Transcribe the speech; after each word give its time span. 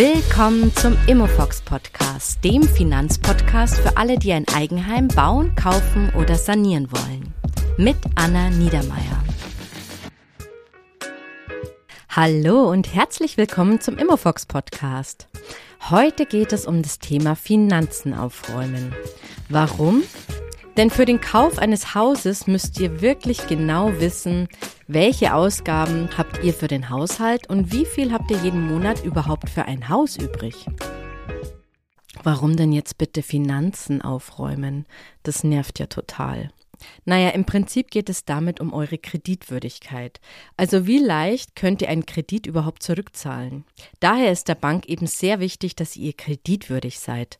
Willkommen 0.00 0.74
zum 0.76 0.96
Immofox 1.08 1.60
Podcast, 1.60 2.42
dem 2.42 2.62
Finanzpodcast 2.62 3.76
für 3.80 3.98
alle, 3.98 4.18
die 4.18 4.32
ein 4.32 4.48
Eigenheim 4.48 5.08
bauen, 5.08 5.54
kaufen 5.56 6.10
oder 6.18 6.36
sanieren 6.36 6.90
wollen. 6.90 7.34
Mit 7.76 7.98
Anna 8.14 8.48
Niedermeier. 8.48 9.22
Hallo 12.08 12.70
und 12.70 12.94
herzlich 12.94 13.36
willkommen 13.36 13.82
zum 13.82 13.98
Immofox 13.98 14.46
Podcast. 14.46 15.28
Heute 15.90 16.24
geht 16.24 16.54
es 16.54 16.64
um 16.64 16.80
das 16.80 16.98
Thema 16.98 17.36
Finanzen 17.36 18.14
aufräumen. 18.14 18.94
Warum? 19.50 20.02
Denn 20.80 20.88
für 20.88 21.04
den 21.04 21.20
Kauf 21.20 21.58
eines 21.58 21.94
Hauses 21.94 22.46
müsst 22.46 22.80
ihr 22.80 23.02
wirklich 23.02 23.46
genau 23.46 24.00
wissen, 24.00 24.48
welche 24.86 25.34
Ausgaben 25.34 26.08
habt 26.16 26.42
ihr 26.42 26.54
für 26.54 26.68
den 26.68 26.88
Haushalt 26.88 27.50
und 27.50 27.70
wie 27.70 27.84
viel 27.84 28.14
habt 28.14 28.30
ihr 28.30 28.38
jeden 28.38 28.66
Monat 28.66 29.04
überhaupt 29.04 29.50
für 29.50 29.66
ein 29.66 29.90
Haus 29.90 30.16
übrig? 30.16 30.64
Warum 32.22 32.56
denn 32.56 32.72
jetzt 32.72 32.96
bitte 32.96 33.22
Finanzen 33.22 34.00
aufräumen? 34.00 34.86
Das 35.22 35.44
nervt 35.44 35.78
ja 35.80 35.84
total. 35.84 36.50
Naja, 37.04 37.28
im 37.28 37.44
Prinzip 37.44 37.90
geht 37.90 38.08
es 38.08 38.24
damit 38.24 38.58
um 38.58 38.72
eure 38.72 38.96
Kreditwürdigkeit. 38.96 40.18
Also 40.56 40.86
wie 40.86 40.96
leicht 40.96 41.56
könnt 41.56 41.82
ihr 41.82 41.90
einen 41.90 42.06
Kredit 42.06 42.46
überhaupt 42.46 42.82
zurückzahlen? 42.82 43.64
Daher 44.00 44.32
ist 44.32 44.48
der 44.48 44.54
Bank 44.54 44.88
eben 44.88 45.06
sehr 45.06 45.40
wichtig, 45.40 45.76
dass 45.76 45.94
ihr 45.94 46.14
kreditwürdig 46.14 47.00
seid 47.00 47.38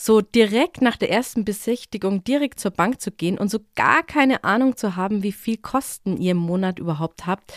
so 0.00 0.22
direkt 0.22 0.80
nach 0.80 0.96
der 0.96 1.10
ersten 1.10 1.44
Besichtigung 1.44 2.24
direkt 2.24 2.58
zur 2.58 2.70
Bank 2.70 3.02
zu 3.02 3.10
gehen 3.10 3.36
und 3.36 3.50
so 3.50 3.58
gar 3.74 4.02
keine 4.02 4.44
Ahnung 4.44 4.74
zu 4.78 4.96
haben, 4.96 5.22
wie 5.22 5.32
viel 5.32 5.58
Kosten 5.58 6.16
ihr 6.16 6.30
im 6.30 6.38
Monat 6.38 6.78
überhaupt 6.78 7.26
habt, 7.26 7.52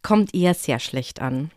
kommt 0.00 0.34
eher 0.34 0.54
sehr 0.54 0.78
schlecht 0.78 1.20
an. 1.20 1.50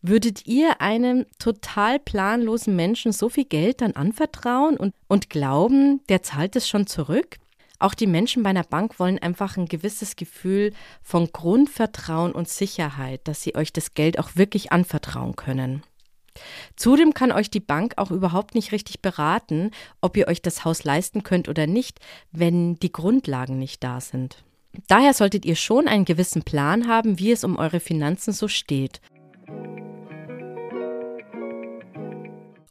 Würdet 0.00 0.46
ihr 0.46 0.80
einem 0.80 1.26
total 1.38 1.98
planlosen 1.98 2.74
Menschen 2.74 3.12
so 3.12 3.28
viel 3.28 3.44
Geld 3.44 3.82
dann 3.82 3.92
anvertrauen 3.92 4.78
und, 4.78 4.94
und 5.06 5.28
glauben, 5.28 6.00
der 6.08 6.22
zahlt 6.22 6.56
es 6.56 6.66
schon 6.66 6.86
zurück? 6.86 7.36
Auch 7.78 7.92
die 7.92 8.06
Menschen 8.06 8.42
bei 8.42 8.50
einer 8.50 8.64
Bank 8.64 8.98
wollen 8.98 9.18
einfach 9.18 9.58
ein 9.58 9.66
gewisses 9.66 10.16
Gefühl 10.16 10.72
von 11.02 11.30
Grundvertrauen 11.30 12.32
und 12.32 12.48
Sicherheit, 12.48 13.20
dass 13.28 13.42
sie 13.42 13.54
euch 13.54 13.70
das 13.70 13.92
Geld 13.92 14.18
auch 14.18 14.30
wirklich 14.36 14.72
anvertrauen 14.72 15.36
können. 15.36 15.82
Zudem 16.76 17.14
kann 17.14 17.32
euch 17.32 17.50
die 17.50 17.60
Bank 17.60 17.94
auch 17.96 18.10
überhaupt 18.10 18.54
nicht 18.54 18.72
richtig 18.72 19.00
beraten, 19.00 19.70
ob 20.00 20.16
ihr 20.16 20.28
euch 20.28 20.42
das 20.42 20.64
Haus 20.64 20.84
leisten 20.84 21.22
könnt 21.22 21.48
oder 21.48 21.66
nicht, 21.66 22.00
wenn 22.32 22.76
die 22.76 22.92
Grundlagen 22.92 23.58
nicht 23.58 23.82
da 23.84 24.00
sind. 24.00 24.44
Daher 24.88 25.14
solltet 25.14 25.44
ihr 25.44 25.56
schon 25.56 25.86
einen 25.86 26.04
gewissen 26.04 26.42
Plan 26.42 26.88
haben, 26.88 27.18
wie 27.18 27.32
es 27.32 27.44
um 27.44 27.56
eure 27.56 27.80
Finanzen 27.80 28.32
so 28.32 28.48
steht. 28.48 29.00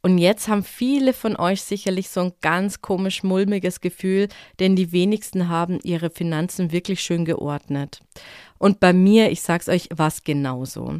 Und 0.05 0.17
jetzt 0.17 0.49
haben 0.49 0.65
viele 0.65 1.13
von 1.13 1.37
euch 1.37 1.61
sicherlich 1.61 2.09
so 2.09 2.19
ein 2.19 2.33
ganz 2.41 2.81
komisch 2.81 3.23
mulmiges 3.23 3.79
Gefühl, 3.79 4.27
denn 4.59 4.75
die 4.75 4.91
wenigsten 4.91 5.47
haben 5.47 5.79
ihre 5.81 6.09
Finanzen 6.09 6.73
wirklich 6.73 7.01
schön 7.01 7.23
geordnet. 7.23 8.01
Und 8.57 8.81
bei 8.81 8.91
mir, 8.91 9.31
ich 9.31 9.41
sag's 9.41 9.69
euch, 9.69 9.87
war 9.95 10.09
es 10.09 10.25
genauso. 10.25 10.99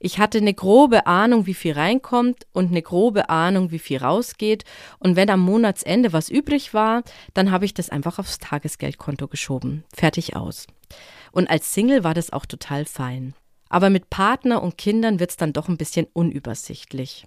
Ich 0.00 0.18
hatte 0.18 0.38
eine 0.38 0.52
grobe 0.52 1.06
Ahnung, 1.06 1.46
wie 1.46 1.54
viel 1.54 1.74
reinkommt 1.74 2.48
und 2.52 2.72
eine 2.72 2.82
grobe 2.82 3.30
Ahnung, 3.30 3.70
wie 3.70 3.78
viel 3.78 3.98
rausgeht. 3.98 4.64
Und 4.98 5.14
wenn 5.14 5.30
am 5.30 5.40
Monatsende 5.40 6.12
was 6.12 6.28
übrig 6.28 6.74
war, 6.74 7.04
dann 7.34 7.52
habe 7.52 7.66
ich 7.66 7.74
das 7.74 7.88
einfach 7.88 8.18
aufs 8.18 8.38
Tagesgeldkonto 8.40 9.28
geschoben. 9.28 9.84
Fertig 9.94 10.34
aus. 10.34 10.66
Und 11.30 11.48
als 11.48 11.72
Single 11.72 12.02
war 12.02 12.14
das 12.14 12.32
auch 12.32 12.46
total 12.46 12.84
fein. 12.84 13.34
Aber 13.68 13.90
mit 13.90 14.10
Partner 14.10 14.60
und 14.60 14.76
Kindern 14.76 15.20
wird's 15.20 15.36
dann 15.36 15.52
doch 15.52 15.68
ein 15.68 15.76
bisschen 15.76 16.08
unübersichtlich. 16.12 17.26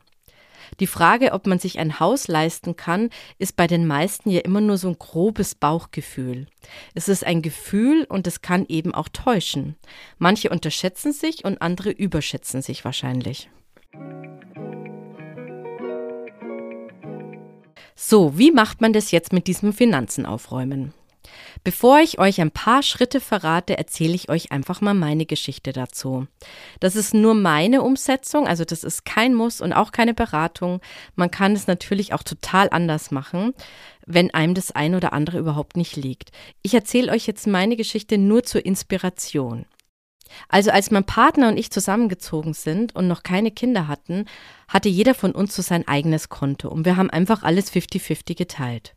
Die 0.80 0.88
Frage, 0.88 1.33
ob 1.33 1.47
man 1.47 1.59
sich 1.59 1.80
ein 1.80 2.00
Haus 2.00 2.28
leisten 2.28 2.75
kann, 2.75 3.09
ist 3.38 3.56
bei 3.56 3.68
den 3.68 3.88
meisten 3.88 4.29
ja 4.29 4.41
immer 4.41 4.62
nur 4.62 4.78
so 4.78 4.90
ein 4.90 5.00
grobes 5.00 5.56
Bauchgefühl. 5.56 6.47
Es 6.94 7.09
ist 7.09 7.25
ein 7.25 7.41
Gefühl 7.41 8.06
und 8.09 8.28
es 8.28 8.41
kann 8.41 8.66
eben 8.68 8.94
auch 8.94 9.09
täuschen. 9.09 9.75
Manche 10.18 10.50
unterschätzen 10.50 11.13
sich 11.13 11.46
und 11.46 11.62
andere 11.62 11.91
überschätzen 11.91 12.62
sich 12.62 12.85
wahrscheinlich. 12.85 13.50
So, 17.96 18.38
wie 18.38 18.52
macht 18.52 18.81
man 18.81 18.91
das 18.91 19.12
jetzt 19.12 19.34
mit 19.34 19.47
diesem 19.47 19.72
Finanzen 19.72 20.25
aufräumen? 20.25 20.94
Bevor 21.63 21.99
ich 21.99 22.19
euch 22.19 22.41
ein 22.41 22.51
paar 22.51 22.83
Schritte 22.83 23.19
verrate, 23.19 23.77
erzähle 23.77 24.13
ich 24.13 24.29
euch 24.29 24.51
einfach 24.51 24.81
mal 24.81 24.94
meine 24.94 25.25
Geschichte 25.25 25.73
dazu. 25.73 26.27
Das 26.79 26.95
ist 26.95 27.13
nur 27.13 27.33
meine 27.33 27.81
Umsetzung, 27.81 28.47
also 28.47 28.66
das 28.66 28.83
ist 28.83 29.05
kein 29.05 29.33
Muss 29.33 29.61
und 29.61 29.73
auch 29.73 29.91
keine 29.91 30.13
Beratung. 30.13 30.81
Man 31.16 31.31
kann 31.31 31.53
es 31.53 31.67
natürlich 31.67 32.13
auch 32.13 32.23
total 32.23 32.69
anders 32.72 33.11
machen, 33.11 33.53
wenn 34.05 34.33
einem 34.33 34.53
das 34.53 34.72
ein 34.72 34.95
oder 34.95 35.13
andere 35.13 35.39
überhaupt 35.39 35.77
nicht 35.77 35.95
liegt. 35.95 36.31
Ich 36.61 36.73
erzähle 36.73 37.11
euch 37.11 37.27
jetzt 37.27 37.47
meine 37.47 37.75
Geschichte 37.75 38.17
nur 38.17 38.43
zur 38.43 38.66
Inspiration. 38.66 39.66
Also 40.49 40.72
als 40.72 40.91
mein 40.91 41.03
Partner 41.03 41.49
und 41.49 41.57
ich 41.57 41.72
zusammengezogen 41.72 42.53
sind 42.53 42.95
und 42.95 43.07
noch 43.07 43.23
keine 43.23 43.51
Kinder 43.51 43.88
hatten, 43.88 44.25
hatte 44.67 44.89
jeder 44.89 45.13
von 45.13 45.31
uns 45.31 45.55
so 45.55 45.61
sein 45.61 45.88
eigenes 45.88 46.29
Konto 46.29 46.69
und 46.69 46.85
wir 46.85 46.97
haben 46.97 47.09
einfach 47.09 47.43
alles 47.43 47.72
50-50 47.72 48.35
geteilt. 48.35 48.95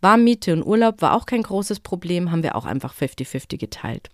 Warmmiete 0.00 0.52
und 0.52 0.62
Urlaub 0.62 1.02
war 1.02 1.14
auch 1.14 1.26
kein 1.26 1.42
großes 1.42 1.80
Problem, 1.80 2.30
haben 2.30 2.42
wir 2.42 2.56
auch 2.56 2.64
einfach 2.64 2.94
50-50 2.94 3.58
geteilt. 3.58 4.08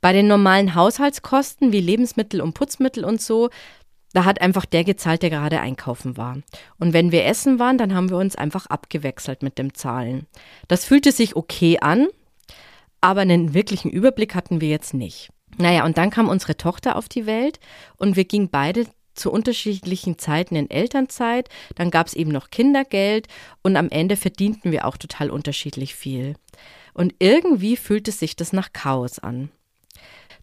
Bei 0.00 0.12
den 0.12 0.26
normalen 0.26 0.74
Haushaltskosten 0.74 1.72
wie 1.72 1.80
Lebensmittel 1.80 2.40
und 2.40 2.54
Putzmittel 2.54 3.04
und 3.04 3.20
so, 3.20 3.50
da 4.12 4.24
hat 4.24 4.40
einfach 4.40 4.64
der 4.64 4.84
gezahlt, 4.84 5.22
der 5.22 5.30
gerade 5.30 5.60
einkaufen 5.60 6.16
war. 6.16 6.38
Und 6.78 6.92
wenn 6.92 7.12
wir 7.12 7.26
essen 7.26 7.58
waren, 7.58 7.76
dann 7.76 7.94
haben 7.94 8.10
wir 8.10 8.16
uns 8.16 8.36
einfach 8.36 8.66
abgewechselt 8.66 9.42
mit 9.42 9.58
dem 9.58 9.74
Zahlen. 9.74 10.26
Das 10.68 10.84
fühlte 10.84 11.12
sich 11.12 11.36
okay 11.36 11.78
an, 11.80 12.08
aber 13.00 13.20
einen 13.20 13.52
wirklichen 13.52 13.90
Überblick 13.90 14.34
hatten 14.34 14.60
wir 14.60 14.68
jetzt 14.68 14.94
nicht. 14.94 15.30
Naja, 15.58 15.84
und 15.84 15.98
dann 15.98 16.10
kam 16.10 16.28
unsere 16.28 16.56
Tochter 16.56 16.96
auf 16.96 17.08
die 17.08 17.26
Welt 17.26 17.60
und 17.96 18.16
wir 18.16 18.24
gingen 18.24 18.50
beide 18.50 18.86
zu 19.16 19.30
unterschiedlichen 19.32 20.18
Zeiten 20.18 20.56
in 20.56 20.70
Elternzeit, 20.70 21.48
dann 21.74 21.90
gab 21.90 22.06
es 22.06 22.14
eben 22.14 22.30
noch 22.30 22.50
Kindergeld 22.50 23.26
und 23.62 23.76
am 23.76 23.88
Ende 23.88 24.16
verdienten 24.16 24.72
wir 24.72 24.86
auch 24.86 24.96
total 24.96 25.30
unterschiedlich 25.30 25.94
viel. 25.94 26.36
Und 26.94 27.14
irgendwie 27.18 27.76
fühlte 27.76 28.12
sich 28.12 28.36
das 28.36 28.52
nach 28.52 28.72
Chaos 28.72 29.18
an. 29.18 29.50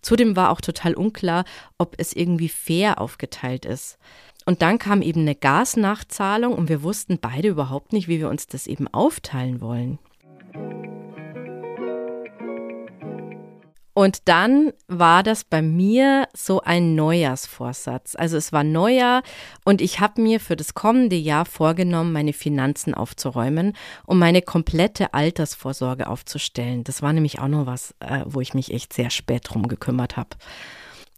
Zudem 0.01 0.35
war 0.35 0.51
auch 0.51 0.62
total 0.62 0.94
unklar, 0.94 1.45
ob 1.78 1.95
es 1.97 2.13
irgendwie 2.13 2.50
fair 2.50 3.00
aufgeteilt 3.00 3.66
ist. 3.66 3.97
Und 4.45 4.62
dann 4.62 4.78
kam 4.78 5.01
eben 5.01 5.22
eine 5.22 5.35
Gasnachzahlung 5.35 6.53
und 6.53 6.67
wir 6.67 6.83
wussten 6.83 7.17
beide 7.19 7.47
überhaupt 7.47 7.94
nicht, 7.94 8.07
wie 8.07 8.19
wir 8.19 8.29
uns 8.29 8.45
das 8.47 8.67
eben 8.67 8.88
aufteilen 8.89 9.62
wollen. 9.62 10.00
Und 13.93 14.27
dann 14.27 14.71
war 14.87 15.21
das 15.21 15.43
bei 15.43 15.61
mir 15.61 16.27
so 16.33 16.61
ein 16.61 16.95
Neujahrsvorsatz. 16.95 18.15
Also 18.15 18.37
es 18.37 18.51
war 18.51 18.63
Neujahr 18.63 19.21
und 19.65 19.81
ich 19.81 19.99
habe 19.99 20.21
mir 20.21 20.39
für 20.39 20.55
das 20.55 20.73
kommende 20.73 21.15
Jahr 21.15 21.45
vorgenommen, 21.45 22.11
meine 22.11 22.33
Finanzen 22.33 22.95
aufzuräumen, 22.95 23.73
um 24.05 24.17
meine 24.17 24.41
komplette 24.41 25.13
Altersvorsorge 25.13 26.07
aufzustellen. 26.07 26.83
Das 26.83 27.03
war 27.03 27.13
nämlich 27.13 27.39
auch 27.39 27.47
noch 27.47 27.67
was, 27.67 27.93
äh, 27.99 28.21
wo 28.25 28.41
ich 28.41 28.55
mich 28.55 28.73
echt 28.73 28.93
sehr 28.93 29.11
spät 29.11 29.43
drum 29.49 29.67
gekümmert 29.67 30.17
habe. 30.17 30.29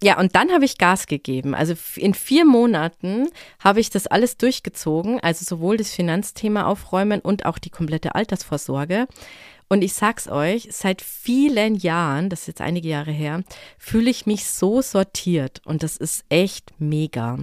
Ja, 0.04 0.20
und 0.20 0.36
dann 0.36 0.52
habe 0.52 0.66
ich 0.66 0.78
Gas 0.78 1.08
gegeben. 1.08 1.56
Also 1.56 1.74
in 1.96 2.14
vier 2.14 2.46
Monaten 2.46 3.30
habe 3.60 3.80
ich 3.80 3.90
das 3.90 4.08
alles 4.08 4.38
durchgezogen, 4.38 5.20
also 5.22 5.46
sowohl 5.46 5.78
das 5.78 5.92
Finanzthema 5.92 6.66
aufräumen 6.66 7.22
und 7.22 7.46
auch 7.46 7.58
die 7.58 7.70
komplette 7.70 8.14
Altersvorsorge. 8.14 9.08
Und 9.68 9.82
ich 9.82 9.94
sag's 9.94 10.28
euch, 10.28 10.68
seit 10.72 11.02
vielen 11.02 11.76
Jahren, 11.76 12.30
das 12.30 12.42
ist 12.42 12.48
jetzt 12.48 12.62
einige 12.62 12.90
Jahre 12.90 13.12
her, 13.12 13.44
fühle 13.80 14.12
ich 14.12 14.26
mich 14.26 14.46
so 14.46 14.82
sortiert 14.82 15.62
und 15.66 15.82
das 15.82 15.98
ist 15.98 16.24
echt 16.30 16.74
mega. 16.78 17.40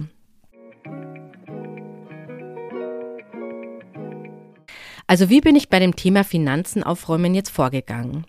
Also 5.05 5.29
wie 5.29 5.41
bin 5.41 5.55
ich 5.55 5.69
bei 5.69 5.79
dem 5.79 5.95
Thema 5.95 6.23
Finanzen 6.23 6.83
aufräumen 6.83 7.35
jetzt 7.35 7.49
vorgegangen? 7.49 8.25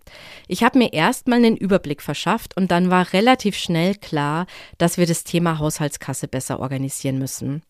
Ich 0.49 0.63
habe 0.63 0.79
mir 0.79 0.93
erstmal 0.93 1.39
einen 1.39 1.57
Überblick 1.57 2.03
verschafft 2.03 2.57
und 2.57 2.71
dann 2.71 2.91
war 2.91 3.13
relativ 3.13 3.57
schnell 3.57 3.95
klar, 3.95 4.47
dass 4.79 4.99
wir 4.99 5.07
das 5.07 5.25
Thema 5.25 5.59
Haushaltskasse 5.59 6.29
besser 6.29 6.61
organisieren 6.61 7.19
müssen. 7.19 7.63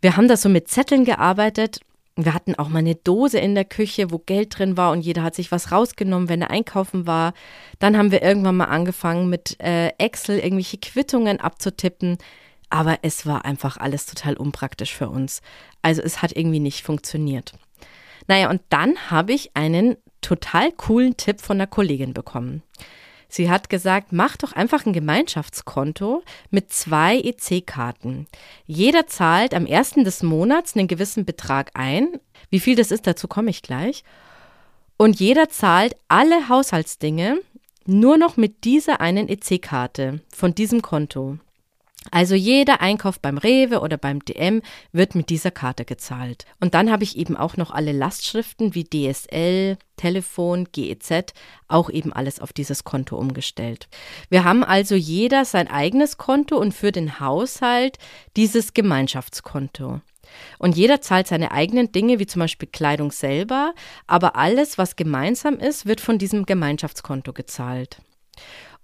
Wir 0.00 0.16
haben 0.16 0.28
da 0.28 0.36
so 0.36 0.48
mit 0.48 0.68
Zetteln 0.68 1.04
gearbeitet 1.04 1.80
wir 2.16 2.32
hatten 2.32 2.54
auch 2.54 2.68
mal 2.68 2.78
eine 2.78 2.94
Dose 2.94 3.38
in 3.38 3.54
der 3.54 3.64
Küche, 3.64 4.10
wo 4.10 4.18
Geld 4.18 4.58
drin 4.58 4.76
war 4.76 4.92
und 4.92 5.00
jeder 5.00 5.22
hat 5.22 5.34
sich 5.34 5.50
was 5.50 5.72
rausgenommen, 5.72 6.28
wenn 6.28 6.42
er 6.42 6.50
einkaufen 6.50 7.06
war. 7.06 7.34
Dann 7.80 7.96
haben 7.96 8.12
wir 8.12 8.22
irgendwann 8.22 8.56
mal 8.56 8.66
angefangen 8.66 9.28
mit 9.28 9.60
äh, 9.60 9.88
Excel 9.98 10.38
irgendwelche 10.38 10.78
Quittungen 10.78 11.40
abzutippen. 11.40 12.18
Aber 12.70 12.98
es 13.02 13.26
war 13.26 13.44
einfach 13.44 13.76
alles 13.78 14.06
total 14.06 14.36
unpraktisch 14.36 14.94
für 14.94 15.08
uns. 15.08 15.42
Also 15.82 16.02
es 16.02 16.22
hat 16.22 16.36
irgendwie 16.36 16.60
nicht 16.60 16.82
funktioniert. 16.82 17.52
Naja, 18.26 18.50
und 18.50 18.62
dann 18.68 19.10
habe 19.10 19.32
ich 19.32 19.50
einen 19.54 19.96
total 20.20 20.72
coolen 20.72 21.16
Tipp 21.16 21.40
von 21.40 21.56
einer 21.58 21.66
Kollegin 21.66 22.14
bekommen. 22.14 22.62
Sie 23.28 23.50
hat 23.50 23.68
gesagt, 23.68 24.12
mach 24.12 24.36
doch 24.36 24.52
einfach 24.52 24.86
ein 24.86 24.92
Gemeinschaftskonto 24.92 26.22
mit 26.50 26.72
zwei 26.72 27.18
EC-Karten. 27.18 28.26
Jeder 28.64 29.08
zahlt 29.08 29.54
am 29.54 29.66
ersten 29.66 30.04
des 30.04 30.22
Monats 30.22 30.76
einen 30.76 30.86
gewissen 30.86 31.24
Betrag 31.24 31.72
ein. 31.74 32.20
Wie 32.50 32.60
viel 32.60 32.76
das 32.76 32.92
ist, 32.92 33.06
dazu 33.08 33.26
komme 33.26 33.50
ich 33.50 33.62
gleich. 33.62 34.04
Und 34.96 35.18
jeder 35.18 35.48
zahlt 35.48 35.96
alle 36.06 36.48
Haushaltsdinge 36.48 37.40
nur 37.86 38.16
noch 38.16 38.36
mit 38.36 38.64
dieser 38.64 39.00
einen 39.00 39.28
EC-Karte 39.28 40.20
von 40.32 40.54
diesem 40.54 40.80
Konto. 40.80 41.38
Also 42.10 42.34
jeder 42.34 42.80
Einkauf 42.80 43.18
beim 43.18 43.38
Rewe 43.38 43.80
oder 43.80 43.96
beim 43.96 44.24
DM 44.24 44.62
wird 44.92 45.14
mit 45.14 45.30
dieser 45.30 45.50
Karte 45.50 45.84
gezahlt. 45.84 46.44
Und 46.60 46.74
dann 46.74 46.90
habe 46.90 47.02
ich 47.02 47.16
eben 47.16 47.36
auch 47.36 47.56
noch 47.56 47.70
alle 47.70 47.92
Lastschriften 47.92 48.74
wie 48.74 48.84
DSL, 48.84 49.78
Telefon, 49.96 50.68
GEZ, 50.70 51.32
auch 51.68 51.88
eben 51.90 52.12
alles 52.12 52.40
auf 52.40 52.52
dieses 52.52 52.84
Konto 52.84 53.16
umgestellt. 53.16 53.88
Wir 54.28 54.44
haben 54.44 54.64
also 54.64 54.94
jeder 54.94 55.44
sein 55.44 55.68
eigenes 55.68 56.18
Konto 56.18 56.56
und 56.58 56.72
für 56.72 56.92
den 56.92 57.20
Haushalt 57.20 57.98
dieses 58.36 58.74
Gemeinschaftskonto. 58.74 60.00
Und 60.58 60.76
jeder 60.76 61.00
zahlt 61.00 61.28
seine 61.28 61.52
eigenen 61.52 61.92
Dinge, 61.92 62.18
wie 62.18 62.26
zum 62.26 62.40
Beispiel 62.40 62.68
Kleidung 62.70 63.12
selber, 63.12 63.74
aber 64.06 64.36
alles, 64.36 64.78
was 64.78 64.96
gemeinsam 64.96 65.58
ist, 65.58 65.86
wird 65.86 66.00
von 66.00 66.18
diesem 66.18 66.46
Gemeinschaftskonto 66.46 67.32
gezahlt. 67.32 67.98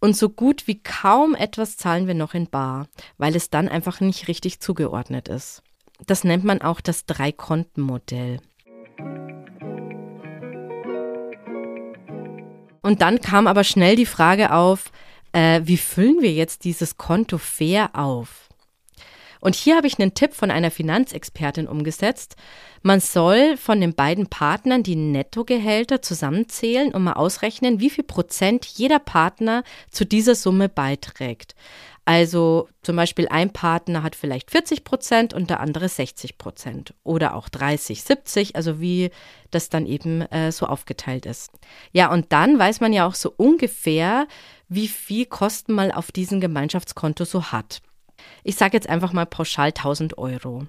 Und 0.01 0.17
so 0.17 0.31
gut 0.31 0.67
wie 0.67 0.83
kaum 0.83 1.35
etwas 1.35 1.77
zahlen 1.77 2.07
wir 2.07 2.15
noch 2.15 2.33
in 2.33 2.49
Bar, 2.49 2.89
weil 3.19 3.37
es 3.37 3.51
dann 3.51 3.69
einfach 3.69 4.01
nicht 4.01 4.29
richtig 4.29 4.61
zugeordnet 4.61 5.29
ist. 5.29 5.63
Das 6.07 6.25
nennt 6.25 6.43
man 6.43 6.63
auch 6.63 6.81
das 6.81 7.05
Drei-Konten-Modell. 7.05 8.41
Und 12.83 13.03
dann 13.03 13.21
kam 13.21 13.47
aber 13.47 13.63
schnell 13.63 13.95
die 13.95 14.07
Frage 14.07 14.53
auf, 14.55 14.91
äh, 15.33 15.61
wie 15.65 15.77
füllen 15.77 16.23
wir 16.23 16.33
jetzt 16.33 16.65
dieses 16.65 16.97
Konto 16.97 17.37
fair 17.37 17.91
auf? 17.93 18.50
Und 19.41 19.55
hier 19.55 19.77
habe 19.77 19.87
ich 19.87 19.99
einen 19.99 20.15
Tipp 20.15 20.35
von 20.35 20.51
einer 20.51 20.71
Finanzexpertin 20.71 21.67
umgesetzt. 21.67 22.37
Man 22.83 23.01
soll 23.01 23.57
von 23.57 23.81
den 23.81 23.95
beiden 23.95 24.27
Partnern 24.27 24.83
die 24.83 24.97
Nettogehälter 24.97 26.03
zusammenzählen 26.03 26.95
und 26.95 27.03
mal 27.03 27.15
ausrechnen, 27.15 27.81
wie 27.81 27.91
viel 27.91 28.05
Prozent 28.05 28.67
jeder 28.67 28.99
Partner 28.99 29.65
zu 29.91 30.05
dieser 30.05 30.35
Summe 30.35 30.69
beiträgt. 30.69 31.55
Also 32.07 32.69
zum 32.83 32.97
Beispiel 32.97 33.29
ein 33.29 33.53
Partner 33.53 34.03
hat 34.03 34.17
vielleicht 34.17 34.51
40 34.51 34.85
Prozent 34.85 35.35
und 35.35 35.49
der 35.49 35.61
andere 35.61 35.89
60 35.89 36.39
Prozent 36.39 36.95
oder 37.05 37.37
auch 37.37 37.49
30, 37.49 38.03
70, 38.03 38.57
also 38.57 38.81
wie 38.81 39.11
das 39.51 39.69
dann 39.69 39.87
eben 39.87 40.23
äh, 40.23 40.51
so 40.51 40.67
aufgeteilt 40.67 41.25
ist. 41.27 41.53
Ja, 41.93 42.11
und 42.11 42.33
dann 42.33 42.59
weiß 42.59 42.81
man 42.81 42.93
ja 42.93 43.07
auch 43.07 43.15
so 43.15 43.33
ungefähr, 43.37 44.27
wie 44.69 44.89
viel 44.89 45.27
Kosten 45.27 45.73
man 45.73 45.93
auf 45.93 46.11
diesem 46.11 46.41
Gemeinschaftskonto 46.41 47.25
so 47.25 47.53
hat. 47.53 47.81
Ich 48.45 48.57
sage 48.57 48.77
jetzt 48.77 48.89
einfach 48.89 49.13
mal 49.13 49.27
pauschal 49.27 49.69
1000 49.69 50.19
Euro. 50.19 50.67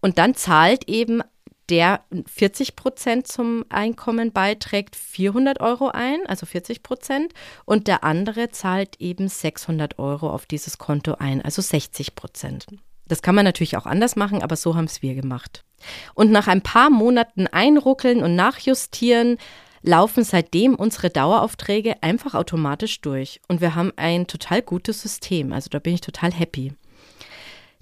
Und 0.00 0.18
dann 0.18 0.34
zahlt 0.34 0.88
eben 0.88 1.22
der 1.68 2.00
40 2.26 2.76
Prozent 2.76 3.26
zum 3.26 3.64
Einkommen 3.68 4.32
beiträgt 4.32 4.96
400 4.96 5.60
Euro 5.60 5.88
ein, 5.88 6.26
also 6.26 6.46
40 6.46 6.82
Prozent, 6.82 7.34
und 7.66 7.88
der 7.88 8.04
andere 8.04 8.50
zahlt 8.50 9.00
eben 9.00 9.28
600 9.28 9.98
Euro 9.98 10.30
auf 10.30 10.46
dieses 10.46 10.78
Konto 10.78 11.16
ein, 11.18 11.42
also 11.42 11.60
60 11.60 12.14
Prozent. 12.14 12.66
Das 13.06 13.22
kann 13.22 13.34
man 13.34 13.44
natürlich 13.44 13.76
auch 13.76 13.86
anders 13.86 14.16
machen, 14.16 14.42
aber 14.42 14.56
so 14.56 14.76
haben 14.76 14.84
es 14.84 15.02
wir 15.02 15.14
gemacht. 15.14 15.64
Und 16.14 16.30
nach 16.30 16.46
ein 16.46 16.62
paar 16.62 16.90
Monaten 16.90 17.46
einruckeln 17.46 18.22
und 18.22 18.34
nachjustieren 18.34 19.38
laufen 19.82 20.24
seitdem 20.24 20.74
unsere 20.74 21.10
Daueraufträge 21.10 22.02
einfach 22.02 22.34
automatisch 22.34 23.00
durch 23.00 23.40
und 23.48 23.60
wir 23.60 23.74
haben 23.74 23.92
ein 23.96 24.26
total 24.26 24.62
gutes 24.62 25.02
System. 25.02 25.52
Also 25.52 25.68
da 25.70 25.78
bin 25.78 25.94
ich 25.94 26.00
total 26.00 26.32
happy. 26.32 26.72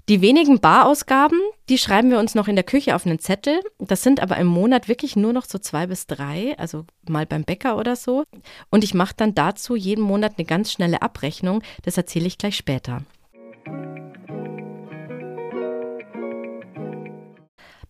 Die 0.09 0.21
wenigen 0.21 0.61
Barausgaben, 0.61 1.37
die 1.67 1.77
schreiben 1.77 2.11
wir 2.11 2.19
uns 2.19 2.33
noch 2.33 2.47
in 2.47 2.55
der 2.55 2.63
Küche 2.63 2.95
auf 2.95 3.05
einen 3.05 3.19
Zettel. 3.19 3.59
Das 3.77 4.03
sind 4.03 4.21
aber 4.21 4.37
im 4.37 4.47
Monat 4.47 4.87
wirklich 4.87 5.17
nur 5.17 5.33
noch 5.33 5.43
so 5.43 5.59
zwei 5.59 5.85
bis 5.87 6.07
drei, 6.07 6.57
also 6.57 6.85
mal 7.09 7.25
beim 7.25 7.43
Bäcker 7.43 7.75
oder 7.77 7.97
so. 7.97 8.23
Und 8.69 8.85
ich 8.85 8.93
mache 8.93 9.15
dann 9.17 9.35
dazu 9.35 9.75
jeden 9.75 10.03
Monat 10.03 10.35
eine 10.37 10.45
ganz 10.45 10.71
schnelle 10.71 11.01
Abrechnung. 11.01 11.61
Das 11.83 11.97
erzähle 11.97 12.27
ich 12.27 12.37
gleich 12.37 12.55
später. 12.55 13.01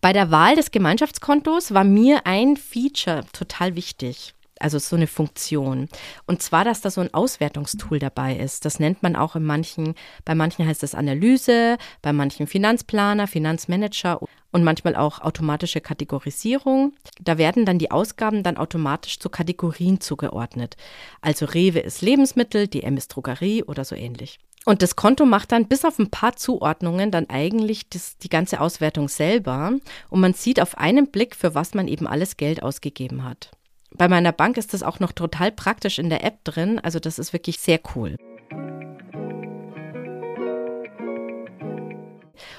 Bei 0.00 0.12
der 0.12 0.30
Wahl 0.30 0.54
des 0.54 0.70
Gemeinschaftskontos 0.70 1.74
war 1.74 1.82
mir 1.82 2.24
ein 2.24 2.56
Feature 2.56 3.24
total 3.32 3.74
wichtig. 3.74 4.34
Also 4.60 4.78
so 4.78 4.96
eine 4.96 5.06
Funktion. 5.06 5.88
Und 6.26 6.42
zwar, 6.42 6.64
dass 6.64 6.80
da 6.80 6.90
so 6.90 7.00
ein 7.00 7.12
Auswertungstool 7.14 7.98
dabei 7.98 8.36
ist. 8.36 8.64
Das 8.64 8.80
nennt 8.80 9.02
man 9.02 9.16
auch 9.16 9.36
in 9.36 9.44
manchen, 9.44 9.94
bei 10.24 10.34
manchen 10.34 10.66
heißt 10.66 10.82
das 10.82 10.94
Analyse, 10.94 11.78
bei 12.02 12.12
manchen 12.12 12.46
Finanzplaner, 12.46 13.26
Finanzmanager 13.26 14.20
und 14.50 14.64
manchmal 14.64 14.96
auch 14.96 15.20
automatische 15.20 15.80
Kategorisierung. 15.80 16.92
Da 17.20 17.38
werden 17.38 17.66
dann 17.66 17.78
die 17.78 17.90
Ausgaben 17.90 18.42
dann 18.42 18.56
automatisch 18.56 19.18
zu 19.18 19.30
Kategorien 19.30 20.00
zugeordnet. 20.00 20.76
Also 21.20 21.46
Rewe 21.46 21.80
ist 21.80 22.02
Lebensmittel, 22.02 22.66
DM 22.66 22.96
ist 22.96 23.08
Drogerie 23.08 23.62
oder 23.64 23.84
so 23.84 23.94
ähnlich. 23.94 24.38
Und 24.64 24.82
das 24.82 24.96
Konto 24.96 25.24
macht 25.24 25.52
dann 25.52 25.66
bis 25.66 25.84
auf 25.84 25.98
ein 25.98 26.10
paar 26.10 26.36
Zuordnungen 26.36 27.10
dann 27.10 27.30
eigentlich 27.30 27.88
das, 27.88 28.18
die 28.18 28.28
ganze 28.28 28.60
Auswertung 28.60 29.08
selber. 29.08 29.72
Und 30.10 30.20
man 30.20 30.34
sieht 30.34 30.60
auf 30.60 30.76
einen 30.76 31.10
Blick, 31.10 31.34
für 31.34 31.54
was 31.54 31.74
man 31.74 31.88
eben 31.88 32.06
alles 32.06 32.36
Geld 32.36 32.62
ausgegeben 32.62 33.24
hat. 33.24 33.50
Bei 33.94 34.08
meiner 34.08 34.32
Bank 34.32 34.58
ist 34.58 34.74
das 34.74 34.82
auch 34.82 35.00
noch 35.00 35.12
total 35.12 35.52
praktisch 35.52 35.98
in 35.98 36.10
der 36.10 36.22
App 36.24 36.44
drin. 36.44 36.78
Also 36.78 36.98
das 36.98 37.18
ist 37.18 37.32
wirklich 37.32 37.58
sehr 37.58 37.80
cool. 37.94 38.16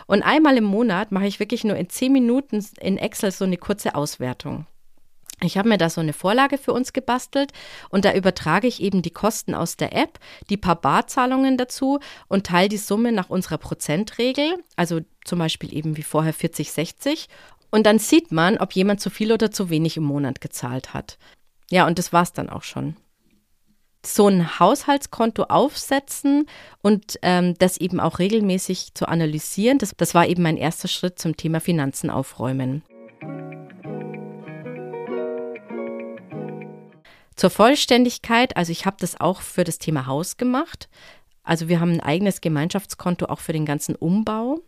Und 0.07 0.23
einmal 0.23 0.57
im 0.57 0.63
Monat 0.63 1.11
mache 1.11 1.27
ich 1.27 1.39
wirklich 1.39 1.63
nur 1.63 1.75
in 1.75 1.89
zehn 1.89 2.11
Minuten 2.11 2.65
in 2.81 2.97
Excel 2.97 3.31
so 3.31 3.45
eine 3.45 3.57
kurze 3.57 3.93
Auswertung. 3.93 4.65
Ich 5.41 5.57
habe 5.57 5.69
mir 5.69 5.77
da 5.77 5.89
so 5.89 6.01
eine 6.01 6.13
Vorlage 6.13 6.57
für 6.57 6.73
uns 6.73 6.91
gebastelt 6.91 7.51
und 7.89 8.03
da 8.05 8.13
übertrage 8.13 8.67
ich 8.67 8.81
eben 8.81 9.01
die 9.01 9.11
Kosten 9.11 9.55
aus 9.55 9.77
der 9.77 9.95
App, 9.95 10.19
die 10.49 10.57
paar 10.57 10.75
Barzahlungen 10.75 11.57
dazu 11.57 11.99
und 12.27 12.45
teile 12.45 12.69
die 12.69 12.77
Summe 12.77 13.11
nach 13.11 13.29
unserer 13.29 13.57
Prozentregel, 13.57 14.55
also 14.75 14.99
zum 15.23 15.39
Beispiel 15.39 15.73
eben 15.73 15.95
wie 15.95 16.03
vorher 16.03 16.33
40, 16.33 16.71
60. 16.71 17.27
Und 17.71 17.85
dann 17.85 17.99
sieht 17.99 18.31
man, 18.31 18.57
ob 18.57 18.73
jemand 18.73 18.99
zu 18.99 19.09
viel 19.09 19.31
oder 19.31 19.51
zu 19.51 19.69
wenig 19.69 19.95
im 19.95 20.03
Monat 20.03 20.41
gezahlt 20.41 20.93
hat. 20.93 21.17
Ja, 21.69 21.87
und 21.87 21.99
das 21.99 22.11
war's 22.11 22.33
dann 22.33 22.49
auch 22.49 22.63
schon. 22.63 22.97
So 24.05 24.27
ein 24.27 24.59
Haushaltskonto 24.59 25.43
aufsetzen 25.43 26.47
und 26.81 27.19
ähm, 27.21 27.53
das 27.59 27.77
eben 27.77 27.99
auch 27.99 28.19
regelmäßig 28.19 28.93
zu 28.93 29.07
analysieren, 29.07 29.77
das, 29.77 29.93
das 29.95 30.15
war 30.15 30.25
eben 30.25 30.41
mein 30.41 30.57
erster 30.57 30.87
Schritt 30.87 31.19
zum 31.19 31.37
Thema 31.37 31.59
Finanzen 31.59 32.09
aufräumen. 32.09 32.81
Zur 37.39 37.51
Vollständigkeit, 37.51 38.57
also 38.57 38.73
ich 38.73 38.85
habe 38.85 38.97
das 38.99 39.21
auch 39.21 39.39
für 39.39 39.63
das 39.63 39.77
Thema 39.79 40.07
Haus 40.07 40.35
gemacht. 40.35 40.89
Also 41.41 41.69
wir 41.69 41.79
haben 41.79 41.93
ein 41.93 42.01
eigenes 42.01 42.41
Gemeinschaftskonto 42.41 43.27
auch 43.27 43.39
für 43.39 43.53
den 43.53 43.65
ganzen 43.65 43.95
Umbau. 43.95 44.59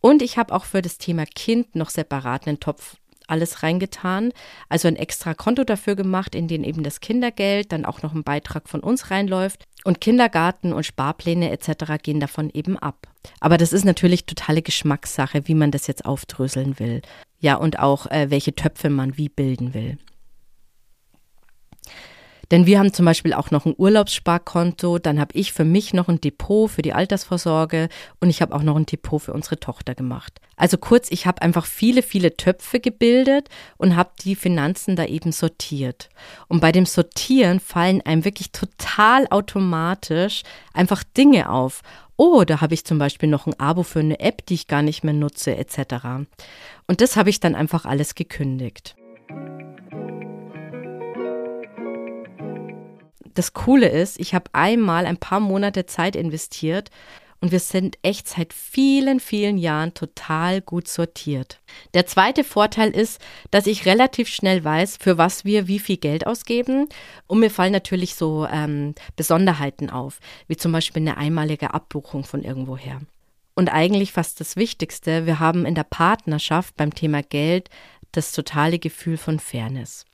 Und 0.00 0.20
ich 0.20 0.36
habe 0.36 0.52
auch 0.52 0.64
für 0.64 0.82
das 0.82 0.98
Thema 0.98 1.26
Kind 1.26 1.76
noch 1.76 1.90
separat 1.90 2.48
einen 2.48 2.58
Topf 2.58 2.96
alles 3.28 3.62
reingetan. 3.62 4.32
Also 4.68 4.88
ein 4.88 4.96
extra 4.96 5.32
Konto 5.32 5.62
dafür 5.62 5.94
gemacht, 5.94 6.34
in 6.34 6.48
den 6.48 6.64
eben 6.64 6.82
das 6.82 6.98
Kindergeld, 6.98 7.70
dann 7.70 7.84
auch 7.84 8.02
noch 8.02 8.12
ein 8.12 8.24
Beitrag 8.24 8.68
von 8.68 8.80
uns 8.80 9.12
reinläuft. 9.12 9.62
Und 9.84 10.00
Kindergarten 10.00 10.72
und 10.72 10.84
Sparpläne 10.84 11.52
etc. 11.52 12.02
gehen 12.02 12.18
davon 12.18 12.50
eben 12.50 12.76
ab. 12.76 13.06
Aber 13.38 13.58
das 13.58 13.72
ist 13.72 13.84
natürlich 13.84 14.26
totale 14.26 14.62
Geschmackssache, 14.62 15.46
wie 15.46 15.54
man 15.54 15.70
das 15.70 15.86
jetzt 15.86 16.04
aufdröseln 16.04 16.80
will. 16.80 17.00
Ja, 17.38 17.54
und 17.54 17.78
auch 17.78 18.06
äh, 18.06 18.28
welche 18.30 18.56
Töpfe 18.56 18.90
man 18.90 19.16
wie 19.16 19.28
bilden 19.28 19.72
will. 19.72 19.98
Denn 22.50 22.64
wir 22.64 22.78
haben 22.78 22.92
zum 22.92 23.04
Beispiel 23.04 23.34
auch 23.34 23.50
noch 23.50 23.66
ein 23.66 23.74
Urlaubssparkonto, 23.76 24.98
dann 24.98 25.20
habe 25.20 25.34
ich 25.34 25.52
für 25.52 25.64
mich 25.64 25.92
noch 25.92 26.08
ein 26.08 26.20
Depot 26.20 26.70
für 26.70 26.82
die 26.82 26.94
Altersvorsorge 26.94 27.88
und 28.20 28.30
ich 28.30 28.40
habe 28.40 28.54
auch 28.54 28.62
noch 28.62 28.76
ein 28.76 28.86
Depot 28.86 29.20
für 29.20 29.34
unsere 29.34 29.60
Tochter 29.60 29.94
gemacht. 29.94 30.40
Also 30.56 30.78
kurz, 30.78 31.10
ich 31.10 31.26
habe 31.26 31.42
einfach 31.42 31.66
viele, 31.66 32.02
viele 32.02 32.36
Töpfe 32.36 32.80
gebildet 32.80 33.48
und 33.76 33.96
habe 33.96 34.10
die 34.24 34.34
Finanzen 34.34 34.96
da 34.96 35.04
eben 35.04 35.30
sortiert. 35.30 36.08
Und 36.48 36.60
bei 36.60 36.72
dem 36.72 36.86
Sortieren 36.86 37.60
fallen 37.60 38.00
einem 38.00 38.24
wirklich 38.24 38.50
total 38.50 39.26
automatisch 39.28 40.42
einfach 40.72 41.04
Dinge 41.04 41.50
auf. 41.50 41.82
Oh, 42.16 42.44
da 42.44 42.60
habe 42.60 42.74
ich 42.74 42.84
zum 42.84 42.98
Beispiel 42.98 43.28
noch 43.28 43.46
ein 43.46 43.60
Abo 43.60 43.84
für 43.84 44.00
eine 44.00 44.18
App, 44.18 44.44
die 44.46 44.54
ich 44.54 44.66
gar 44.66 44.82
nicht 44.82 45.04
mehr 45.04 45.14
nutze, 45.14 45.54
etc. 45.56 46.26
Und 46.88 47.00
das 47.00 47.16
habe 47.16 47.30
ich 47.30 47.38
dann 47.38 47.54
einfach 47.54 47.84
alles 47.84 48.16
gekündigt. 48.16 48.96
Das 53.38 53.52
Coole 53.52 53.88
ist, 53.88 54.18
ich 54.18 54.34
habe 54.34 54.50
einmal 54.52 55.06
ein 55.06 55.16
paar 55.16 55.38
Monate 55.38 55.86
Zeit 55.86 56.16
investiert 56.16 56.90
und 57.40 57.52
wir 57.52 57.60
sind 57.60 57.96
echt 58.02 58.26
seit 58.26 58.52
vielen, 58.52 59.20
vielen 59.20 59.58
Jahren 59.58 59.94
total 59.94 60.60
gut 60.60 60.88
sortiert. 60.88 61.60
Der 61.94 62.04
zweite 62.04 62.42
Vorteil 62.42 62.90
ist, 62.90 63.20
dass 63.52 63.68
ich 63.68 63.86
relativ 63.86 64.26
schnell 64.28 64.64
weiß, 64.64 64.96
für 64.96 65.18
was 65.18 65.44
wir 65.44 65.68
wie 65.68 65.78
viel 65.78 65.98
Geld 65.98 66.26
ausgeben 66.26 66.88
und 67.28 67.38
mir 67.38 67.50
fallen 67.50 67.72
natürlich 67.72 68.16
so 68.16 68.44
ähm, 68.50 68.96
Besonderheiten 69.14 69.88
auf, 69.88 70.18
wie 70.48 70.56
zum 70.56 70.72
Beispiel 70.72 71.02
eine 71.02 71.16
einmalige 71.16 71.72
Abbuchung 71.72 72.24
von 72.24 72.42
irgendwoher. 72.42 73.00
Und 73.54 73.68
eigentlich 73.68 74.10
fast 74.10 74.40
das 74.40 74.56
Wichtigste, 74.56 75.26
wir 75.26 75.38
haben 75.38 75.64
in 75.64 75.76
der 75.76 75.84
Partnerschaft 75.84 76.76
beim 76.76 76.92
Thema 76.92 77.22
Geld 77.22 77.70
das 78.10 78.32
totale 78.32 78.80
Gefühl 78.80 79.16
von 79.16 79.38
Fairness. 79.38 80.07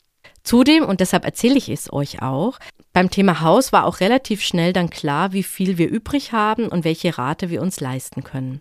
Zudem, 0.44 0.84
und 0.84 1.00
deshalb 1.00 1.24
erzähle 1.24 1.56
ich 1.56 1.70
es 1.70 1.92
euch 1.92 2.20
auch, 2.22 2.58
beim 2.92 3.10
Thema 3.10 3.40
Haus 3.40 3.72
war 3.72 3.86
auch 3.86 4.00
relativ 4.00 4.42
schnell 4.42 4.72
dann 4.74 4.90
klar, 4.90 5.32
wie 5.32 5.42
viel 5.42 5.78
wir 5.78 5.88
übrig 5.88 6.32
haben 6.32 6.68
und 6.68 6.84
welche 6.84 7.16
Rate 7.16 7.48
wir 7.48 7.62
uns 7.62 7.80
leisten 7.80 8.22
können. 8.22 8.60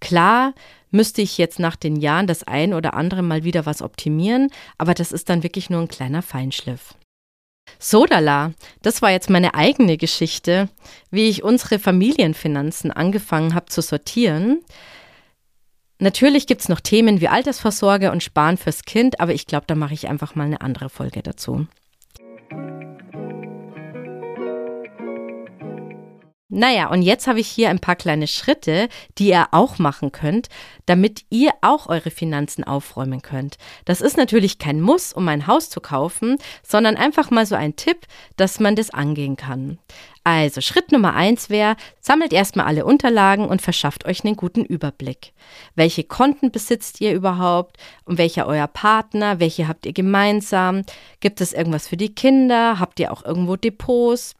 Klar 0.00 0.54
müsste 0.90 1.20
ich 1.20 1.36
jetzt 1.36 1.58
nach 1.58 1.74
den 1.74 1.96
Jahren 1.96 2.28
das 2.28 2.44
ein 2.44 2.72
oder 2.72 2.94
andere 2.94 3.22
mal 3.22 3.42
wieder 3.42 3.66
was 3.66 3.82
optimieren, 3.82 4.50
aber 4.78 4.94
das 4.94 5.10
ist 5.10 5.28
dann 5.28 5.42
wirklich 5.42 5.68
nur 5.68 5.80
ein 5.80 5.88
kleiner 5.88 6.22
Feinschliff. 6.22 6.94
Sodala, 7.78 8.52
das 8.82 9.02
war 9.02 9.10
jetzt 9.10 9.30
meine 9.30 9.54
eigene 9.54 9.96
Geschichte, 9.96 10.68
wie 11.10 11.28
ich 11.28 11.42
unsere 11.42 11.78
Familienfinanzen 11.78 12.92
angefangen 12.92 13.54
habe 13.54 13.66
zu 13.66 13.82
sortieren. 13.82 14.62
Natürlich 15.98 16.46
gibt 16.46 16.62
es 16.62 16.68
noch 16.68 16.80
Themen 16.80 17.20
wie 17.20 17.28
Altersvorsorge 17.28 18.10
und 18.10 18.22
Sparen 18.22 18.56
fürs 18.56 18.84
Kind, 18.84 19.20
aber 19.20 19.32
ich 19.32 19.46
glaube, 19.46 19.66
da 19.66 19.74
mache 19.74 19.94
ich 19.94 20.08
einfach 20.08 20.34
mal 20.34 20.44
eine 20.44 20.60
andere 20.60 20.88
Folge 20.88 21.22
dazu. 21.22 21.66
Naja, 26.56 26.88
und 26.88 27.02
jetzt 27.02 27.26
habe 27.26 27.40
ich 27.40 27.48
hier 27.48 27.68
ein 27.68 27.80
paar 27.80 27.96
kleine 27.96 28.28
Schritte, 28.28 28.88
die 29.18 29.30
ihr 29.30 29.48
auch 29.50 29.78
machen 29.80 30.12
könnt, 30.12 30.48
damit 30.86 31.24
ihr 31.28 31.50
auch 31.62 31.88
eure 31.88 32.12
Finanzen 32.12 32.62
aufräumen 32.62 33.22
könnt. 33.22 33.56
Das 33.86 34.00
ist 34.00 34.16
natürlich 34.16 34.58
kein 34.58 34.80
Muss, 34.80 35.12
um 35.12 35.26
ein 35.26 35.48
Haus 35.48 35.68
zu 35.68 35.80
kaufen, 35.80 36.36
sondern 36.62 36.96
einfach 36.96 37.32
mal 37.32 37.44
so 37.44 37.56
ein 37.56 37.74
Tipp, 37.74 38.06
dass 38.36 38.60
man 38.60 38.76
das 38.76 38.90
angehen 38.90 39.34
kann. 39.34 39.80
Also 40.24 40.62
Schritt 40.62 40.90
Nummer 40.90 41.14
eins 41.14 41.50
wäre, 41.50 41.76
sammelt 42.00 42.32
erstmal 42.32 42.64
alle 42.64 42.86
Unterlagen 42.86 43.46
und 43.46 43.60
verschafft 43.60 44.06
euch 44.06 44.24
einen 44.24 44.36
guten 44.36 44.64
Überblick. 44.64 45.34
Welche 45.74 46.02
Konten 46.02 46.50
besitzt 46.50 47.02
ihr 47.02 47.12
überhaupt 47.12 47.76
und 48.06 48.16
welcher 48.16 48.46
euer 48.46 48.66
Partner? 48.66 49.38
Welche 49.38 49.68
habt 49.68 49.84
ihr 49.84 49.92
gemeinsam? 49.92 50.82
Gibt 51.20 51.42
es 51.42 51.52
irgendwas 51.52 51.86
für 51.86 51.98
die 51.98 52.14
Kinder? 52.14 52.80
Habt 52.80 53.00
ihr 53.00 53.12
auch 53.12 53.22
irgendwo 53.22 53.56
Depots? 53.56 54.34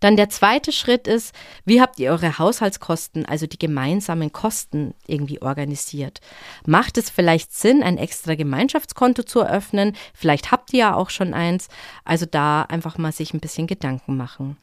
Dann 0.00 0.16
der 0.16 0.30
zweite 0.30 0.72
Schritt 0.72 1.06
ist, 1.06 1.34
wie 1.64 1.80
habt 1.80 1.98
ihr 1.98 2.10
eure 2.10 2.38
Haushaltskosten, 2.38 3.26
also 3.26 3.46
die 3.46 3.58
gemeinsamen 3.58 4.32
Kosten 4.32 4.94
irgendwie 5.06 5.42
organisiert? 5.42 6.20
Macht 6.66 6.98
es 6.98 7.10
vielleicht 7.10 7.52
Sinn, 7.52 7.82
ein 7.82 7.98
extra 7.98 8.34
Gemeinschaftskonto 8.34 9.22
zu 9.22 9.40
eröffnen? 9.40 9.96
Vielleicht 10.14 10.50
habt 10.50 10.72
ihr 10.72 10.80
ja 10.80 10.94
auch 10.94 11.10
schon 11.10 11.34
eins. 11.34 11.68
Also 12.04 12.26
da 12.26 12.62
einfach 12.62 12.98
mal 12.98 13.12
sich 13.12 13.34
ein 13.34 13.40
bisschen 13.40 13.66
Gedanken 13.66 14.16
machen. 14.16 14.56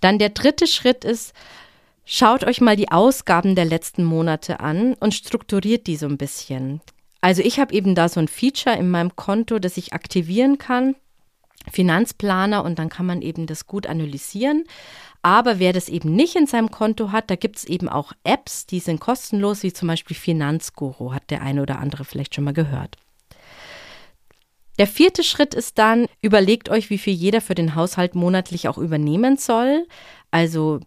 Dann 0.00 0.18
der 0.18 0.30
dritte 0.30 0.66
Schritt 0.66 1.04
ist, 1.04 1.32
schaut 2.04 2.44
euch 2.44 2.60
mal 2.60 2.76
die 2.76 2.90
Ausgaben 2.90 3.54
der 3.54 3.64
letzten 3.64 4.04
Monate 4.04 4.60
an 4.60 4.94
und 4.94 5.14
strukturiert 5.14 5.86
die 5.86 5.96
so 5.96 6.06
ein 6.06 6.18
bisschen. 6.18 6.80
Also 7.20 7.42
ich 7.42 7.60
habe 7.60 7.74
eben 7.74 7.94
da 7.94 8.08
so 8.08 8.20
ein 8.20 8.28
Feature 8.28 8.76
in 8.76 8.90
meinem 8.90 9.14
Konto, 9.14 9.58
das 9.58 9.76
ich 9.76 9.92
aktivieren 9.92 10.58
kann 10.58 10.94
Finanzplaner 11.70 12.64
und 12.64 12.78
dann 12.78 12.88
kann 12.88 13.06
man 13.06 13.22
eben 13.22 13.46
das 13.46 13.66
gut 13.66 13.86
analysieren. 13.86 14.64
Aber 15.22 15.58
wer 15.58 15.72
das 15.72 15.88
eben 15.88 16.14
nicht 16.14 16.34
in 16.36 16.46
seinem 16.46 16.70
Konto 16.70 17.12
hat, 17.12 17.30
da 17.30 17.36
gibt 17.36 17.56
es 17.56 17.64
eben 17.64 17.88
auch 17.88 18.12
Apps, 18.24 18.66
die 18.66 18.80
sind 18.80 19.00
kostenlos, 19.00 19.62
wie 19.62 19.72
zum 19.72 19.88
Beispiel 19.88 20.16
Finanzguru, 20.16 21.12
hat 21.12 21.30
der 21.30 21.42
eine 21.42 21.62
oder 21.62 21.78
andere 21.78 22.04
vielleicht 22.04 22.34
schon 22.34 22.44
mal 22.44 22.54
gehört. 22.54 22.96
Der 24.80 24.86
vierte 24.86 25.22
Schritt 25.22 25.52
ist 25.52 25.76
dann, 25.76 26.06
überlegt 26.22 26.70
euch, 26.70 26.88
wie 26.88 26.96
viel 26.96 27.12
jeder 27.12 27.42
für 27.42 27.54
den 27.54 27.74
Haushalt 27.74 28.14
monatlich 28.14 28.66
auch 28.66 28.78
übernehmen 28.78 29.36
soll. 29.36 29.86
Also 30.30 30.80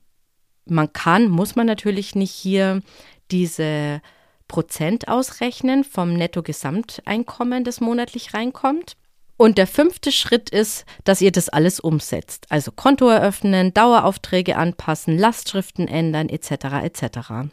man 0.66 0.92
kann, 0.94 1.30
muss 1.30 1.56
man 1.56 1.68
natürlich 1.68 2.16
nicht 2.16 2.32
hier 2.32 2.82
diese 3.30 4.02
Prozent 4.48 5.10
ausrechnen 5.10 5.84
vom 5.84 6.14
Netto-Gesamteinkommen, 6.14 7.64
das 7.64 7.82
monatlich 7.82 8.34
reinkommt. 8.34 8.98
Und 9.44 9.58
der 9.58 9.68
fünfte 9.68 10.14
Schritt 10.14 10.52
ist, 10.52 10.86
dass 11.04 11.20
ihr 11.20 11.34
das 11.34 11.50
alles 11.50 11.82
umsetzt. 11.82 12.46
Also 12.48 12.72
Konto 12.72 13.10
eröffnen, 13.10 13.74
Daueraufträge 13.74 14.56
anpassen, 14.56 15.18
Lastschriften 15.18 15.90
ändern 15.90 16.30
etc. 16.30 16.52
etc. 16.82 17.52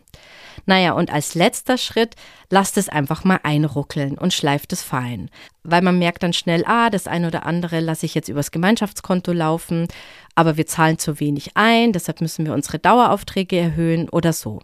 Naja, 0.66 0.92
und 0.92 1.12
als 1.12 1.34
letzter 1.34 1.78
Schritt, 1.78 2.14
lasst 2.48 2.76
es 2.76 2.88
einfach 2.88 3.24
mal 3.24 3.40
einruckeln 3.42 4.16
und 4.16 4.32
schleift 4.32 4.72
es 4.72 4.84
fein. 4.84 5.30
Weil 5.64 5.82
man 5.82 5.98
merkt 5.98 6.22
dann 6.22 6.32
schnell, 6.32 6.62
ah, 6.64 6.90
das 6.90 7.08
eine 7.08 7.26
oder 7.26 7.44
andere 7.44 7.80
lasse 7.80 8.06
ich 8.06 8.14
jetzt 8.14 8.28
übers 8.28 8.52
Gemeinschaftskonto 8.52 9.32
laufen, 9.32 9.88
aber 10.36 10.56
wir 10.56 10.68
zahlen 10.68 11.00
zu 11.00 11.18
wenig 11.18 11.56
ein, 11.56 11.92
deshalb 11.92 12.20
müssen 12.20 12.46
wir 12.46 12.54
unsere 12.54 12.78
Daueraufträge 12.78 13.58
erhöhen 13.58 14.08
oder 14.08 14.32
so. 14.32 14.60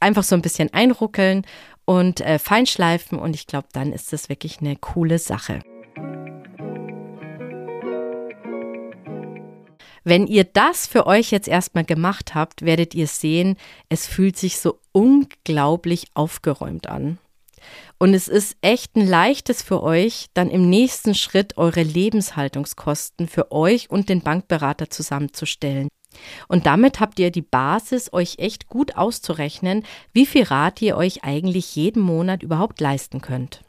Einfach 0.00 0.24
so 0.24 0.34
ein 0.34 0.42
bisschen 0.42 0.74
einruckeln 0.74 1.46
und 1.86 2.20
äh, 2.20 2.38
feinschleifen 2.38 3.18
und 3.18 3.34
ich 3.34 3.46
glaube, 3.46 3.68
dann 3.72 3.94
ist 3.94 4.12
das 4.12 4.28
wirklich 4.28 4.60
eine 4.60 4.76
coole 4.76 5.18
Sache. 5.18 5.60
Wenn 10.08 10.28
ihr 10.28 10.44
das 10.44 10.86
für 10.86 11.04
euch 11.08 11.32
jetzt 11.32 11.48
erstmal 11.48 11.82
gemacht 11.82 12.36
habt, 12.36 12.62
werdet 12.62 12.94
ihr 12.94 13.08
sehen, 13.08 13.56
es 13.88 14.06
fühlt 14.06 14.36
sich 14.36 14.60
so 14.60 14.78
unglaublich 14.92 16.06
aufgeräumt 16.14 16.86
an. 16.86 17.18
Und 17.98 18.14
es 18.14 18.28
ist 18.28 18.56
echt 18.60 18.94
ein 18.94 19.04
leichtes 19.04 19.62
für 19.62 19.82
euch, 19.82 20.26
dann 20.32 20.48
im 20.48 20.70
nächsten 20.70 21.16
Schritt 21.16 21.56
eure 21.56 21.82
Lebenshaltungskosten 21.82 23.26
für 23.26 23.50
euch 23.50 23.90
und 23.90 24.08
den 24.08 24.20
Bankberater 24.20 24.90
zusammenzustellen. 24.90 25.88
Und 26.46 26.66
damit 26.66 27.00
habt 27.00 27.18
ihr 27.18 27.32
die 27.32 27.42
Basis, 27.42 28.12
euch 28.12 28.36
echt 28.38 28.68
gut 28.68 28.96
auszurechnen, 28.96 29.84
wie 30.12 30.26
viel 30.26 30.44
Rat 30.44 30.80
ihr 30.82 30.96
euch 30.96 31.24
eigentlich 31.24 31.74
jeden 31.74 32.00
Monat 32.00 32.44
überhaupt 32.44 32.80
leisten 32.80 33.20
könnt. 33.20 33.64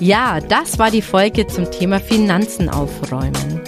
Ja, 0.00 0.40
das 0.40 0.78
war 0.78 0.90
die 0.90 1.02
Folge 1.02 1.46
zum 1.46 1.70
Thema 1.70 2.00
Finanzen 2.00 2.70
aufräumen. 2.70 3.60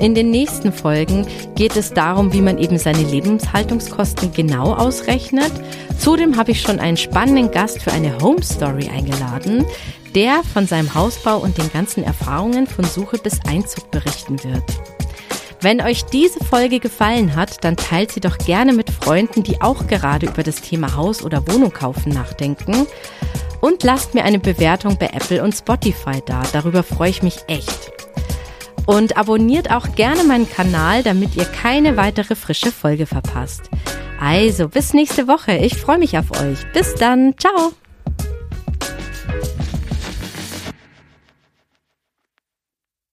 In 0.00 0.14
den 0.14 0.30
nächsten 0.30 0.70
Folgen 0.70 1.26
geht 1.56 1.76
es 1.76 1.94
darum, 1.94 2.34
wie 2.34 2.42
man 2.42 2.58
eben 2.58 2.76
seine 2.76 3.02
Lebenshaltungskosten 3.04 4.30
genau 4.34 4.74
ausrechnet. 4.74 5.50
Zudem 5.98 6.36
habe 6.36 6.50
ich 6.50 6.60
schon 6.60 6.78
einen 6.78 6.98
spannenden 6.98 7.50
Gast 7.50 7.82
für 7.82 7.90
eine 7.90 8.18
Home 8.20 8.42
Story 8.42 8.90
eingeladen, 8.94 9.64
der 10.14 10.42
von 10.52 10.66
seinem 10.66 10.94
Hausbau 10.94 11.38
und 11.38 11.56
den 11.56 11.72
ganzen 11.72 12.04
Erfahrungen 12.04 12.66
von 12.66 12.84
Suche 12.84 13.16
bis 13.16 13.40
Einzug 13.48 13.90
berichten 13.90 14.44
wird. 14.44 14.64
Wenn 15.62 15.80
euch 15.80 16.04
diese 16.04 16.44
Folge 16.44 16.80
gefallen 16.80 17.34
hat, 17.34 17.64
dann 17.64 17.78
teilt 17.78 18.12
sie 18.12 18.20
doch 18.20 18.36
gerne 18.36 18.74
mit 18.74 18.90
Freunden, 18.90 19.42
die 19.42 19.62
auch 19.62 19.86
gerade 19.86 20.26
über 20.26 20.42
das 20.42 20.60
Thema 20.60 20.96
Haus 20.96 21.24
oder 21.24 21.48
Wohnung 21.48 21.72
kaufen 21.72 22.12
nachdenken 22.12 22.86
und 23.60 23.82
lasst 23.82 24.14
mir 24.14 24.24
eine 24.24 24.38
Bewertung 24.38 24.98
bei 24.98 25.06
Apple 25.06 25.42
und 25.42 25.52
Spotify 25.52 26.22
da. 26.24 26.42
Darüber 26.52 26.82
freue 26.82 27.10
ich 27.10 27.22
mich 27.22 27.38
echt. 27.46 27.92
Und 28.86 29.16
abonniert 29.16 29.70
auch 29.70 29.94
gerne 29.94 30.24
meinen 30.24 30.48
Kanal, 30.48 31.02
damit 31.02 31.36
ihr 31.36 31.44
keine 31.44 31.96
weitere 31.96 32.34
frische 32.34 32.72
Folge 32.72 33.06
verpasst. 33.06 33.62
Also, 34.20 34.68
bis 34.68 34.94
nächste 34.94 35.28
Woche. 35.28 35.56
Ich 35.56 35.76
freue 35.76 35.98
mich 35.98 36.18
auf 36.18 36.30
euch. 36.40 36.58
Bis 36.72 36.94
dann. 36.94 37.34
Ciao. 37.38 37.72